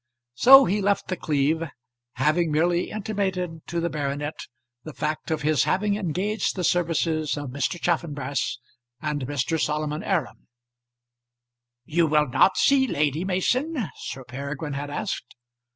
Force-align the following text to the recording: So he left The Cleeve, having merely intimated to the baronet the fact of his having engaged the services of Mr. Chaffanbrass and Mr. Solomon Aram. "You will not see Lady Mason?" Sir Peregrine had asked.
So 0.33 0.65
he 0.65 0.81
left 0.81 1.09
The 1.09 1.15
Cleeve, 1.15 1.61
having 2.13 2.51
merely 2.51 2.89
intimated 2.89 3.67
to 3.67 3.79
the 3.79 3.87
baronet 3.87 4.33
the 4.83 4.95
fact 4.95 5.29
of 5.29 5.43
his 5.43 5.65
having 5.65 5.95
engaged 5.95 6.55
the 6.55 6.63
services 6.63 7.37
of 7.37 7.51
Mr. 7.51 7.79
Chaffanbrass 7.79 8.57
and 8.99 9.27
Mr. 9.27 9.61
Solomon 9.63 10.01
Aram. 10.01 10.47
"You 11.85 12.07
will 12.07 12.27
not 12.27 12.57
see 12.57 12.87
Lady 12.87 13.23
Mason?" 13.23 13.89
Sir 13.95 14.23
Peregrine 14.23 14.73
had 14.73 14.89
asked. 14.89 15.35